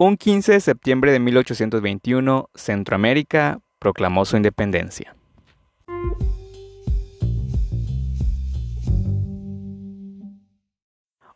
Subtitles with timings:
[0.00, 5.16] Un 15 de septiembre de 1821, Centroamérica proclamó su independencia.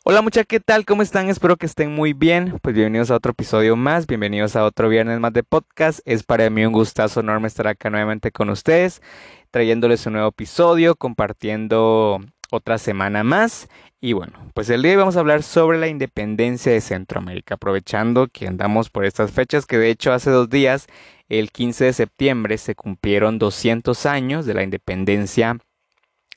[0.05, 0.85] Hola muchachos, ¿qué tal?
[0.85, 1.29] ¿Cómo están?
[1.29, 2.61] Espero que estén muy bien.
[2.63, 5.99] Pues bienvenidos a otro episodio más, bienvenidos a otro viernes más de podcast.
[6.05, 9.03] Es para mí un gustazo enorme estar acá nuevamente con ustedes,
[9.51, 12.21] trayéndoles un nuevo episodio, compartiendo
[12.53, 13.69] otra semana más.
[14.05, 17.55] Y bueno, pues el día de hoy vamos a hablar sobre la independencia de Centroamérica,
[17.55, 20.89] aprovechando que andamos por estas fechas, que de hecho hace dos días,
[21.29, 25.59] el 15 de septiembre, se cumplieron 200 años de la independencia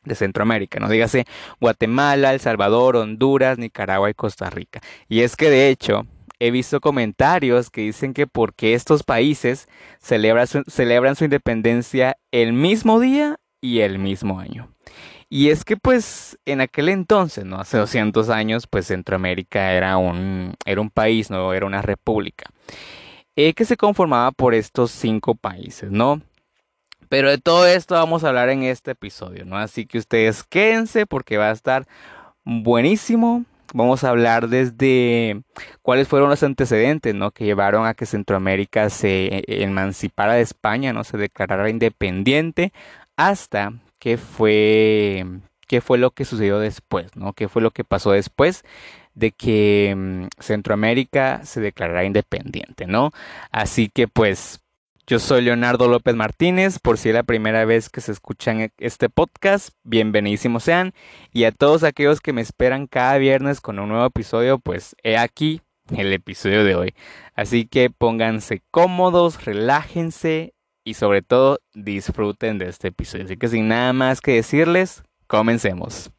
[0.03, 1.25] de Centroamérica, no dígase
[1.59, 4.81] Guatemala, El Salvador, Honduras, Nicaragua y Costa Rica.
[5.09, 6.05] Y es que de hecho
[6.37, 9.67] he visto comentarios que dicen que porque estos países
[9.99, 14.74] celebran su, celebran su independencia el mismo día y el mismo año.
[15.29, 17.59] Y es que pues en aquel entonces, ¿no?
[17.59, 21.53] Hace 200 años, pues Centroamérica era un, era un país, ¿no?
[21.53, 22.49] Era una república.
[23.35, 26.21] Eh, que se conformaba por estos cinco países, ¿no?
[27.09, 29.57] Pero de todo esto vamos a hablar en este episodio, ¿no?
[29.57, 31.87] Así que ustedes quédense porque va a estar
[32.43, 33.45] buenísimo.
[33.73, 35.41] Vamos a hablar desde
[35.81, 37.31] cuáles fueron los antecedentes, ¿no?
[37.31, 41.03] Que llevaron a que Centroamérica se eh, emancipara de España, ¿no?
[41.03, 42.71] Se declarara independiente
[43.17, 43.73] hasta
[44.05, 45.25] qué fue,
[45.67, 47.33] qué fue lo que sucedió después, ¿no?
[47.33, 48.63] ¿Qué fue lo que pasó después
[49.15, 53.09] de que mm, Centroamérica se declarara independiente, ¿no?
[53.49, 54.59] Así que pues
[55.07, 58.71] yo soy Leonardo López Martínez, por si es la primera vez que se escuchan e,
[58.77, 60.93] este podcast, bienvenidísimos sean.
[61.33, 65.17] Y a todos aquellos que me esperan cada viernes con un nuevo episodio, pues he
[65.17, 65.61] aquí
[65.97, 66.93] el episodio de hoy.
[67.33, 70.54] Así que pónganse cómodos, relájense
[70.85, 73.25] y sobre todo disfruten de este episodio.
[73.25, 76.11] Así que sin nada más que decirles, comencemos.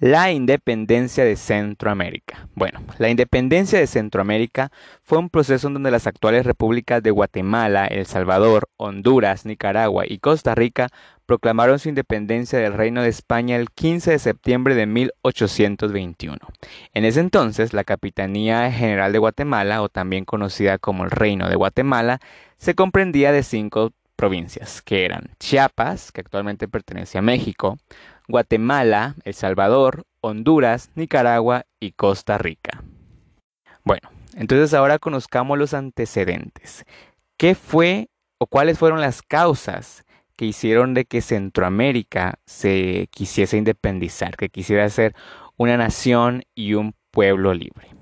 [0.00, 2.48] La independencia de Centroamérica.
[2.54, 7.84] Bueno, la independencia de Centroamérica fue un proceso en donde las actuales repúblicas de Guatemala,
[7.84, 10.88] El Salvador, Honduras, Nicaragua y Costa Rica
[11.26, 16.38] proclamaron su independencia del Reino de España el 15 de septiembre de 1821.
[16.94, 21.56] En ese entonces, la Capitanía General de Guatemala, o también conocida como el Reino de
[21.56, 22.20] Guatemala,
[22.56, 27.78] se comprendía de cinco provincias, que eran Chiapas, que actualmente pertenece a México,
[28.30, 32.82] Guatemala, El Salvador, Honduras, Nicaragua y Costa Rica.
[33.84, 36.84] Bueno, entonces ahora conozcamos los antecedentes.
[37.36, 38.08] ¿Qué fue
[38.38, 40.04] o cuáles fueron las causas
[40.36, 45.14] que hicieron de que Centroamérica se quisiese independizar, que quisiera ser
[45.56, 47.94] una nación y un pueblo libre?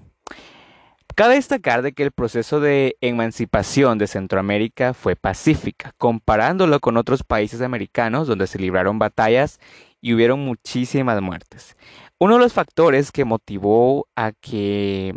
[1.19, 7.25] Cabe destacar de que el proceso de emancipación de Centroamérica fue pacífica, comparándolo con otros
[7.25, 9.59] países americanos donde se libraron batallas
[10.01, 11.77] y hubieron muchísimas muertes.
[12.19, 15.15] Uno de los factores que motivó a que,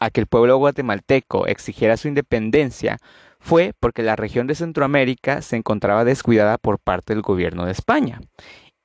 [0.00, 2.98] a que el pueblo guatemalteco exigiera su independencia
[3.38, 8.20] fue porque la región de Centroamérica se encontraba descuidada por parte del gobierno de España.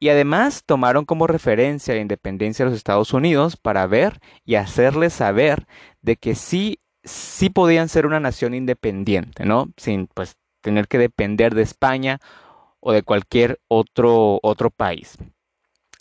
[0.02, 5.14] Y además tomaron como referencia la independencia de los Estados Unidos para ver y hacerles
[5.14, 5.66] saber
[6.02, 9.68] de que sí, sí podían ser una nación independiente, ¿no?
[9.76, 12.20] Sin pues tener que depender de España
[12.80, 15.18] o de cualquier otro, otro país.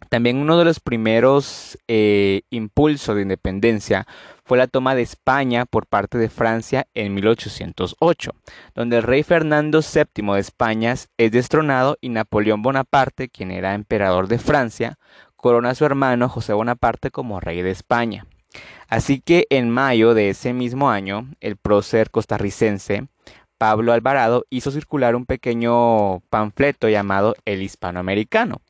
[0.09, 4.07] También uno de los primeros eh, impulsos de independencia
[4.45, 8.31] fue la toma de España por parte de Francia en 1808,
[8.75, 14.29] donde el rey Fernando VII de España es destronado y Napoleón Bonaparte, quien era emperador
[14.29, 14.99] de Francia,
[15.37, 18.27] corona a su hermano José Bonaparte como rey de España.
[18.89, 23.09] Así que en mayo de ese mismo año, el prócer costarricense
[23.59, 28.63] Pablo Alvarado hizo circular un pequeño panfleto llamado El Hispanoamericano.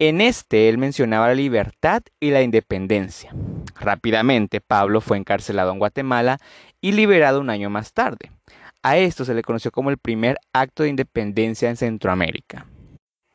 [0.00, 3.32] En este él mencionaba la libertad y la independencia.
[3.78, 6.38] Rápidamente Pablo fue encarcelado en Guatemala
[6.80, 8.32] y liberado un año más tarde.
[8.82, 12.66] A esto se le conoció como el primer acto de independencia en Centroamérica.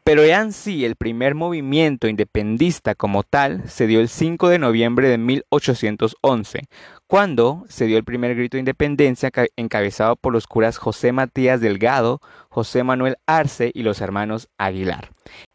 [0.09, 5.08] Pero en sí el primer movimiento independista como tal se dio el 5 de noviembre
[5.08, 6.62] de 1811,
[7.06, 12.22] cuando se dio el primer grito de independencia encabezado por los curas José Matías Delgado,
[12.50, 15.11] José Manuel Arce y los hermanos Aguilar.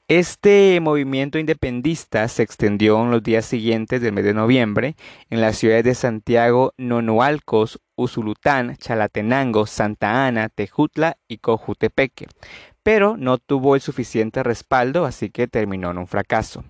[0.06, 4.94] Este movimiento independista se extendió en los días siguientes del mes de noviembre
[5.30, 12.26] en las ciudades de Santiago, Nonualcos, Usulután, Chalatenango, Santa Ana, Tejutla y Cojutepeque,
[12.84, 16.62] pero no tuvo el suficiente respaldo, así que terminó en un fracaso.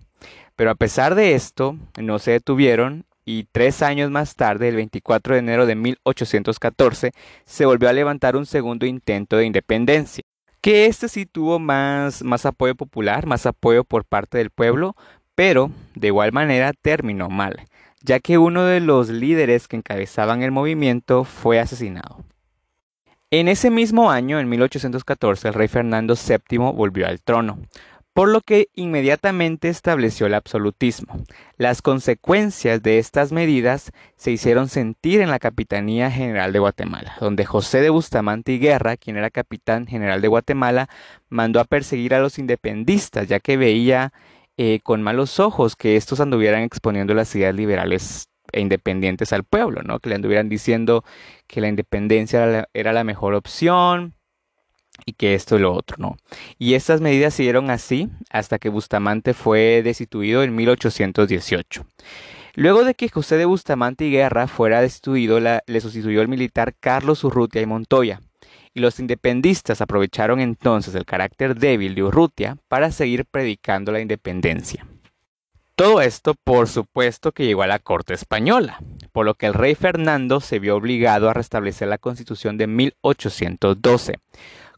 [0.57, 5.35] Pero a pesar de esto, no se detuvieron y tres años más tarde, el 24
[5.35, 7.13] de enero de 1814,
[7.45, 10.23] se volvió a levantar un segundo intento de independencia,
[10.61, 14.95] que este sí tuvo más, más apoyo popular, más apoyo por parte del pueblo,
[15.35, 17.67] pero de igual manera terminó mal,
[18.03, 22.25] ya que uno de los líderes que encabezaban el movimiento fue asesinado.
[23.37, 27.59] En ese mismo año, en 1814, el rey Fernando VII volvió al trono,
[28.13, 31.17] por lo que inmediatamente estableció el absolutismo.
[31.57, 37.45] Las consecuencias de estas medidas se hicieron sentir en la Capitanía General de Guatemala, donde
[37.45, 40.89] José de Bustamante y Guerra, quien era capitán general de Guatemala,
[41.29, 44.13] mandó a perseguir a los independistas, ya que veía
[44.57, 49.83] eh, con malos ojos que estos anduvieran exponiendo las ideas liberales e independientes al pueblo,
[49.83, 50.01] ¿no?
[50.01, 51.05] Que le anduvieran diciendo
[51.47, 54.15] que la independencia era la, mejor opción,
[55.07, 56.17] y que esto y lo otro, ¿no?
[56.59, 61.87] Y estas medidas siguieron así hasta que Bustamante fue destituido en 1818.
[62.55, 67.25] Luego de que José de Bustamante y Guerra fuera destituido, le sustituyó el militar Carlos
[67.25, 68.21] Urrutia y Montoya.
[68.73, 74.87] Y los independistas aprovecharon entonces el carácter débil de Urrutia para seguir predicando la independencia.
[75.77, 78.79] Todo esto, por supuesto, que llegó a la corte española,
[79.13, 84.21] por lo que el rey Fernando se vio obligado a restablecer la constitución de 1812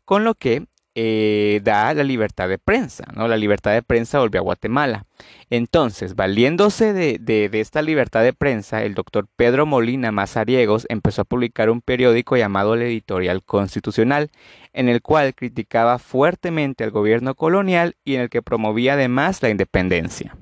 [0.06, 0.64] con lo que
[0.94, 3.28] eh, da la libertad de prensa, ¿no?
[3.28, 5.04] La libertad de prensa volvió a Guatemala.
[5.50, 11.26] Entonces, valiéndose de, de, esta libertad de prensa, el doctor Pedro Molina Mazariegos empezó a
[11.26, 14.30] publicar un periódico llamado El Editorial Constitucional,
[14.72, 19.50] en el cual criticaba fuertemente al gobierno colonial y en el que promovía además la
[19.50, 20.34] independencia.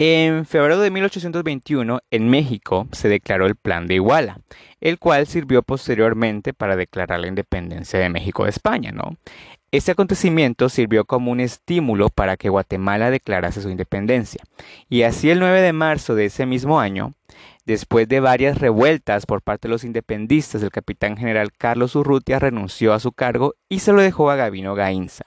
[0.00, 4.38] En febrero de 1821, en México, se declaró el Plan de Iguala,
[4.80, 9.16] el cual sirvió posteriormente para declarar la independencia de México de España, ¿no?
[9.72, 14.44] Este acontecimiento sirvió como un estímulo para que Guatemala declarase su independencia.
[14.88, 17.14] Y así el 9 de marzo de ese mismo año,
[17.66, 22.94] después de varias revueltas por parte de los independistas, el capitán general Carlos Urrutia renunció
[22.94, 25.24] a su cargo y se lo dejó a Gavino Gainza,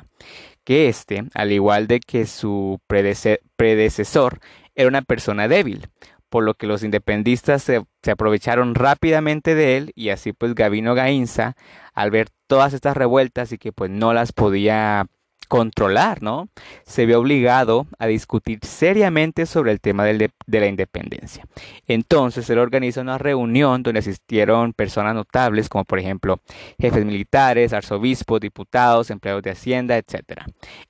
[0.63, 4.39] que éste, al igual de que su predecesor,
[4.75, 5.89] era una persona débil,
[6.29, 11.55] por lo que los independistas se, aprovecharon rápidamente de él y así pues Gavino Gainza,
[11.93, 15.07] al ver todas estas revueltas y que pues no las podía
[15.51, 16.47] controlar, ¿no?
[16.85, 21.45] Se ve obligado a discutir seriamente sobre el tema de la independencia.
[21.87, 26.39] Entonces él organiza una reunión donde asistieron personas notables como por ejemplo
[26.79, 30.43] jefes militares, arzobispos, diputados, empleados de Hacienda, etc.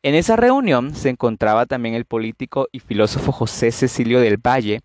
[0.03, 4.81] En esa reunión se encontraba también el político y filósofo José Cecilio del Valle,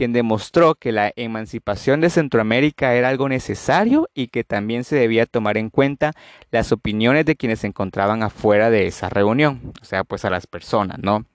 [0.00, 5.26] quien demostró que la emancipación de Centroamérica era algo necesario y que también se debía
[5.26, 6.12] tomar en cuenta
[6.50, 10.46] las opiniones de quienes se encontraban afuera de esa reunión, o sea, pues a las
[10.46, 11.26] personas, ¿no?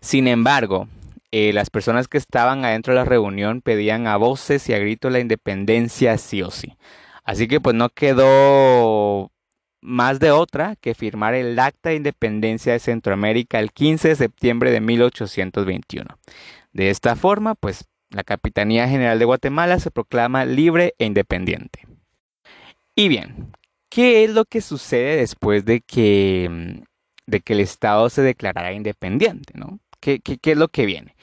[0.00, 0.88] Sin embargo,
[1.30, 5.12] eh, las personas que estaban adentro de la reunión pedían a voces y a gritos
[5.12, 6.76] la independencia sí o sí.
[7.22, 9.30] Así que pues no quedó
[9.84, 14.70] más de otra que firmar el Acta de Independencia de Centroamérica el 15 de septiembre
[14.70, 16.18] de 1821.
[16.72, 21.86] De esta forma, pues la Capitanía General de Guatemala se proclama libre e independiente.
[22.96, 23.52] Y bien,
[23.90, 26.82] ¿qué es lo que sucede después de que,
[27.26, 29.52] de que el Estado se declarara independiente?
[29.54, 29.80] ¿no?
[30.00, 31.14] ¿Qué, qué es lo que viene?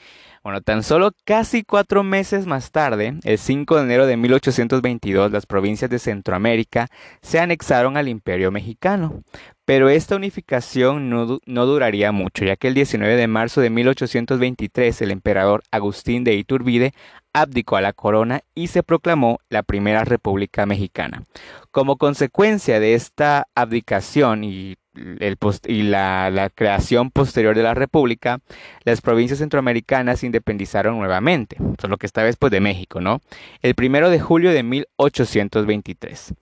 [0.42, 5.46] Bueno, tan solo casi cuatro meses más tarde, el 5 de enero de 1822, las
[5.46, 6.88] provincias de Centroamérica
[7.20, 9.22] se anexaron al Imperio Mexicano.
[9.64, 15.02] Pero esta unificación no, no, duraría mucho, ya que el 19 de marzo de 1823
[15.02, 16.92] el emperador Agustín de Iturbide
[17.32, 21.22] abdicó a la corona y se proclamó la primera República Mexicana.
[21.70, 28.40] Como consecuencia de esta abdicación y y la, creación posterior de la República,
[28.84, 33.20] las provincias centroamericanas se independizaron nuevamente, solo que esta vez pues de México, ¿no?
[33.62, 36.34] El primero de julio de 1823.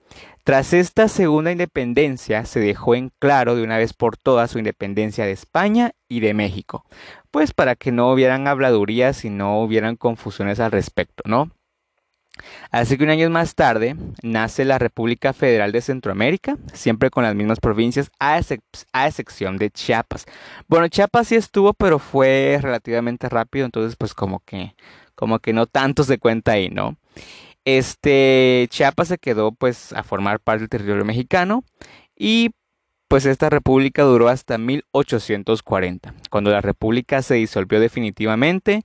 [0.43, 5.25] Tras esta segunda independencia se dejó en claro de una vez por todas su independencia
[5.25, 6.83] de España y de México,
[7.29, 11.51] pues para que no hubieran habladurías y no hubieran confusiones al respecto, ¿no?
[12.71, 17.35] Así que un año más tarde nace la República Federal de Centroamérica, siempre con las
[17.35, 20.25] mismas provincias, a, excepción de Chiapas.
[20.67, 24.75] Bueno, Chiapas sí estuvo, pero fue relativamente rápido, entonces pues como que,
[25.15, 26.97] como que no tanto se cuenta ahí, ¿no?
[27.65, 31.63] Este, Chiapas se quedó pues a formar parte del territorio mexicano
[32.17, 32.51] y
[33.07, 38.83] pues esta república duró hasta 1840, cuando la república se disolvió definitivamente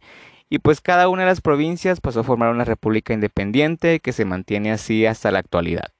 [0.49, 4.25] y pues cada una de las provincias pasó a formar una república independiente que se
[4.25, 5.93] mantiene así hasta la actualidad.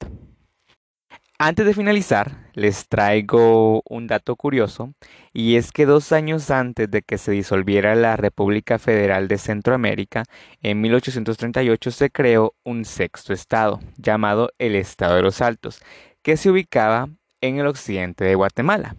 [1.39, 4.95] Antes de finalizar, les traigo un dato curioso,
[5.35, 10.25] y es que dos años antes de que se disolviera la República Federal de Centroamérica,
[10.63, 15.83] en 1838 se creó un sexto estado, llamado el Estado de los Altos,
[16.23, 17.11] que se ubicaba
[17.43, 18.97] en el occidente de Guatemala.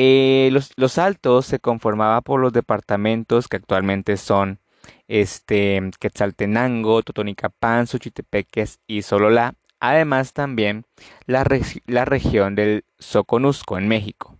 [0.00, 4.60] Eh, los, Altos se conformaba por los departamentos que actualmente son
[5.08, 9.56] este, Quetzaltenango, Totonicapán, Suchitepeques y Sololá.
[9.80, 10.84] Además también
[11.26, 11.44] la,
[11.86, 14.38] la región del Soconusco en México.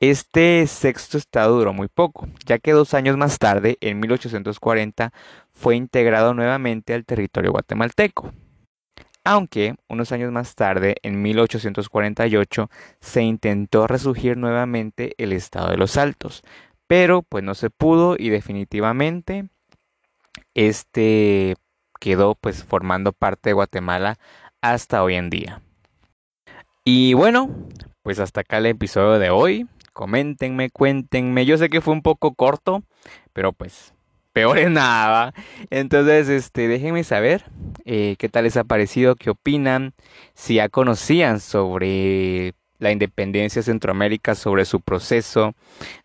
[0.00, 5.12] Este sexto estado duró muy poco, ya que dos años más tarde, en 1840,
[5.52, 8.32] fue integrado nuevamente al territorio guatemalteco.
[9.28, 15.96] Aunque unos años más tarde, en 1848, se intentó resurgir nuevamente el estado de los
[15.96, 16.44] Altos,
[16.86, 19.48] pero pues no se pudo y definitivamente
[20.54, 21.56] este
[21.98, 24.16] quedó pues formando parte de Guatemala
[24.60, 25.60] hasta hoy en día.
[26.84, 27.50] Y bueno,
[28.04, 29.66] pues hasta acá el episodio de hoy.
[29.92, 31.46] Coméntenme, cuéntenme.
[31.46, 32.84] Yo sé que fue un poco corto,
[33.32, 33.92] pero pues
[34.32, 35.34] peor es nada.
[35.70, 37.44] Entonces, este, déjenme saber
[37.86, 39.94] eh, qué tal les ha parecido, qué opinan,
[40.34, 45.54] si ya conocían sobre la independencia de Centroamérica, sobre su proceso,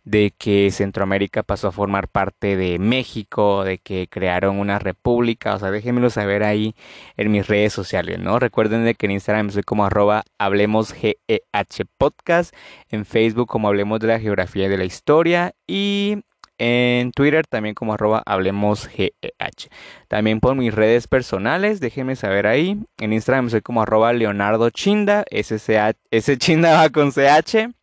[0.03, 5.59] de que Centroamérica pasó a formar parte de México, de que crearon una república, o
[5.59, 6.75] sea, déjenmelo saber ahí
[7.17, 8.39] en mis redes sociales, ¿no?
[8.39, 12.55] Recuerden de que en Instagram soy como arroba hablemos GEH podcast,
[12.89, 16.23] en Facebook como hablemos de la geografía y de la historia y
[16.63, 19.69] en Twitter también como arroba hablemos GEH.
[20.07, 22.77] También por mis redes personales, déjenme saber ahí.
[22.99, 27.73] En Instagram soy como arroba Leonardo Chinda, ese Chinda va con CH.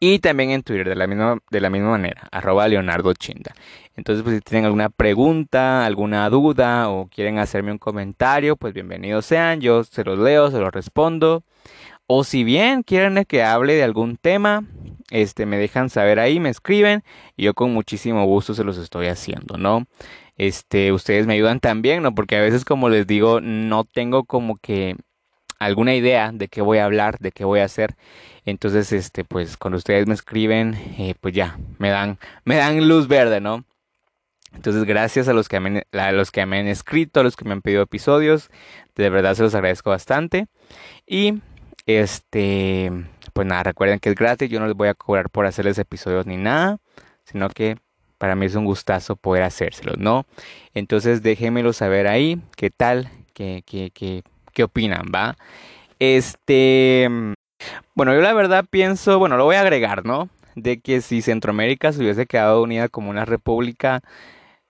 [0.00, 2.66] Y también en Twitter de la misma, de la misma manera, arroba.
[2.66, 9.26] Entonces, pues si tienen alguna pregunta, alguna duda o quieren hacerme un comentario, pues bienvenidos
[9.26, 9.60] sean.
[9.60, 11.44] Yo se los leo, se los respondo.
[12.08, 14.64] O si bien quieren que hable de algún tema,
[15.14, 17.04] este, me dejan saber ahí, me escriben
[17.36, 19.86] y yo con muchísimo gusto se los estoy haciendo, ¿no?
[20.36, 22.14] Este, ustedes me ayudan también, ¿no?
[22.16, 24.96] Porque a veces, como les digo, no tengo como que
[25.60, 27.94] alguna idea de qué voy a hablar, de qué voy a hacer.
[28.44, 33.06] Entonces, este, pues cuando ustedes me escriben, eh, pues ya, me dan, me dan luz
[33.06, 33.64] verde, ¿no?
[34.52, 37.44] Entonces, gracias a los, que me, a los que me han escrito, a los que
[37.44, 38.50] me han pedido episodios.
[38.96, 40.46] De verdad se los agradezco bastante.
[41.06, 41.40] Y
[41.86, 42.90] este,
[43.32, 46.26] pues nada, recuerden que es gratis, yo no les voy a cobrar por hacerles episodios
[46.26, 46.78] ni nada,
[47.24, 47.76] sino que
[48.18, 50.24] para mí es un gustazo poder hacérselos, ¿no?
[50.72, 54.22] Entonces déjenmelo saber ahí, qué tal, qué, qué, qué,
[54.52, 55.36] qué opinan, ¿va?
[55.98, 57.08] Este,
[57.94, 60.28] bueno, yo la verdad pienso, bueno, lo voy a agregar, ¿no?
[60.54, 64.00] De que si Centroamérica se hubiese quedado unida como una república,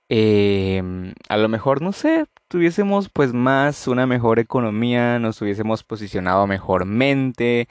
[0.08, 0.82] eh,
[1.28, 7.66] a lo mejor, no sé, tuviésemos pues más una mejor economía, nos hubiésemos posicionado mejormente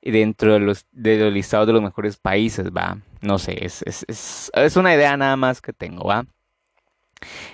[0.00, 2.98] dentro de los, de los listados de los mejores países, va.
[3.20, 4.04] No sé, es, es,
[4.54, 6.24] es, una idea nada más que tengo, va.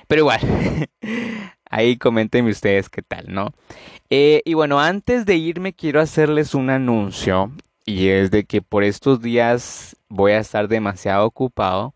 [0.08, 0.40] Pero igual,
[1.70, 3.54] ahí comentenme ustedes qué tal, ¿no?
[4.10, 7.50] Eh, y bueno, antes de irme quiero hacerles un anuncio
[7.86, 11.94] y es de que por estos días voy a estar demasiado ocupado,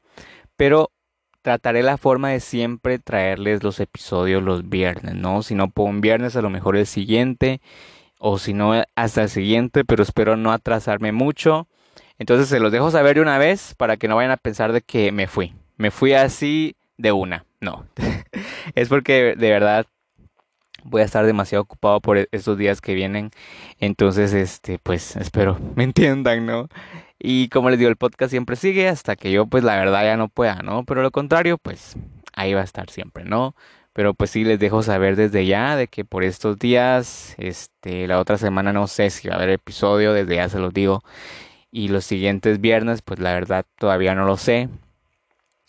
[0.56, 0.90] pero
[1.42, 5.42] trataré la forma de siempre traerles los episodios los viernes, ¿no?
[5.42, 7.60] Si no puedo un viernes, a lo mejor el siguiente,
[8.18, 11.66] o si no, hasta el siguiente, pero espero no atrasarme mucho.
[12.18, 14.80] Entonces se los dejo saber de una vez para que no vayan a pensar de
[14.80, 15.54] que me fui.
[15.76, 17.44] Me fui así de una.
[17.60, 17.84] No.
[18.74, 19.86] es porque de verdad
[20.84, 23.30] voy a estar demasiado ocupado por e-, estos días que vienen.
[23.78, 26.68] Entonces, este, pues espero me entiendan, ¿no?
[27.24, 30.16] Y como les digo, el podcast siempre sigue hasta que yo, pues la verdad ya
[30.16, 30.84] no pueda, ¿no?
[30.84, 31.94] Pero lo contrario, pues
[32.32, 33.54] ahí va a estar siempre, ¿no?
[33.92, 38.18] Pero pues sí les dejo saber desde ya de que por estos días, este, la
[38.18, 41.04] otra semana no sé si va a haber episodio, desde ya se los digo.
[41.70, 44.68] Y los siguientes viernes, pues la verdad todavía no lo sé.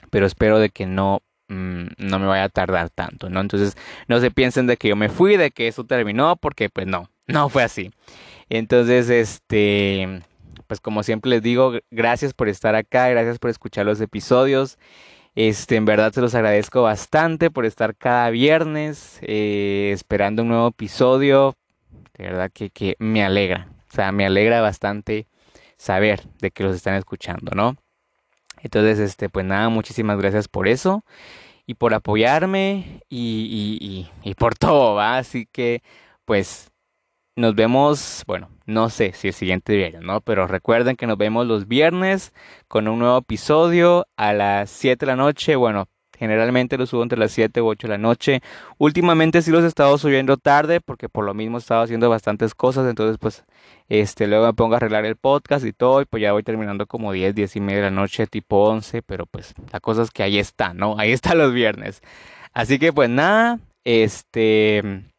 [0.10, 3.42] Pero espero de que no, mm, no me vaya a tardar tanto, ¿no?
[3.42, 6.88] Entonces no se piensen de que yo me fui, de que eso terminó, porque pues
[6.88, 7.92] no, no fue así.
[8.50, 10.24] Entonces, este
[10.74, 14.80] pues como siempre les digo, gracias por estar acá, gracias por escuchar los episodios.
[15.36, 20.70] Este, en verdad se los agradezco bastante por estar cada viernes eh, esperando un nuevo
[20.70, 21.56] episodio.
[22.18, 23.70] De verdad que, que me alegra.
[23.92, 25.28] O sea, me alegra bastante
[25.78, 27.76] saber de que los están escuchando, ¿no?
[28.64, 31.06] Entonces, este, pues nada, muchísimas gracias por eso
[31.68, 35.20] y por apoyarme y, y, y, y por todo, ¿va?
[35.20, 35.84] Así que,
[36.26, 36.72] pues,
[37.36, 40.22] nos vemos, bueno, no sé si el siguiente viernes, ¿no?
[40.22, 42.34] Pero recuerden que nos vemos los viernes
[42.68, 45.56] con un nuevo episodio a las 7 de la noche.
[45.56, 45.88] Bueno,
[46.18, 48.42] generalmente los subo entre las 7 u 8 de la noche.
[48.78, 52.54] Últimamente sí los he estado subiendo tarde porque por lo mismo he estado haciendo bastantes
[52.54, 52.88] cosas.
[52.88, 53.44] Entonces, pues,
[53.90, 56.02] este, luego me pongo a arreglar el podcast y todo.
[56.02, 59.02] Y pues ya voy terminando como 10, 10 y media de la noche, tipo 11.
[59.02, 61.00] Pero pues la cosa es que ahí está, ¿no?
[61.00, 62.02] Ahí está los viernes.
[62.54, 65.13] Así que pues nada, este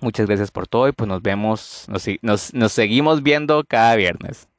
[0.00, 4.49] Muchas gracias por todo y pues nos vemos, nos, nos, nos seguimos viendo cada viernes.